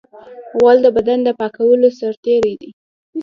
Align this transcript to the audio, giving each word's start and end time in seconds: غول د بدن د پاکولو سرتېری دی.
غول 0.57 0.77
د 0.83 0.87
بدن 0.97 1.19
د 1.23 1.29
پاکولو 1.39 1.87
سرتېری 1.99 2.53
دی. 2.61 2.69